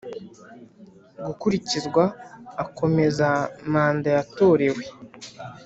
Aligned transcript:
Gukurikizwa 1.25 2.03
akomeza 2.63 3.27
manda 3.71 4.09
yatorewe. 4.17 4.83